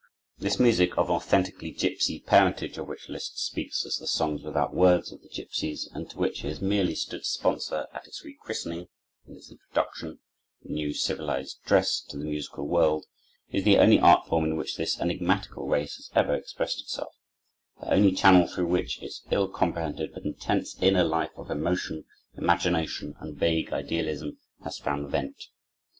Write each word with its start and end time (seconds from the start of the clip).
This 0.39 0.59
music, 0.59 0.97
of 0.97 1.11
an 1.11 1.15
authentically 1.17 1.69
gipsy 1.69 2.21
parentage, 2.21 2.79
of 2.79 2.87
which 2.87 3.07
Liszt 3.07 3.37
speaks 3.37 3.85
as 3.85 3.97
"the 3.97 4.07
songs 4.07 4.41
without 4.41 4.73
words" 4.73 5.11
of 5.11 5.21
the 5.21 5.29
gipsies, 5.29 5.87
and 5.93 6.09
to 6.09 6.17
which 6.17 6.39
he 6.39 6.47
has 6.47 6.59
merely 6.59 6.95
stood 6.95 7.23
sponsor 7.23 7.85
at 7.93 8.07
its 8.07 8.25
rechristening 8.25 8.87
and 9.27 9.37
its 9.37 9.51
introduction, 9.51 10.17
in 10.63 10.73
new 10.73 10.91
civilized 10.95 11.61
dress, 11.65 12.01
to 12.09 12.17
the 12.17 12.25
musical 12.25 12.67
world, 12.67 13.05
is 13.51 13.63
the 13.63 13.77
only 13.77 13.99
art 13.99 14.25
form 14.25 14.45
in 14.45 14.55
which 14.55 14.75
this 14.75 14.99
enigmatical 14.99 15.67
race 15.67 15.97
has 15.97 16.09
ever 16.15 16.33
expressed 16.33 16.79
itself—the 16.81 17.93
only 17.93 18.11
channel 18.11 18.47
through 18.47 18.65
which 18.65 18.99
its 19.03 19.21
ill 19.29 19.47
comprehended 19.47 20.15
but 20.15 20.25
intense 20.25 20.75
inner 20.81 21.03
life 21.03 21.29
of 21.37 21.51
emotion, 21.51 22.05
imagination, 22.33 23.13
and 23.19 23.37
vague 23.37 23.71
idealism 23.71 24.39
has 24.63 24.79
found 24.79 25.07
vent. 25.11 25.49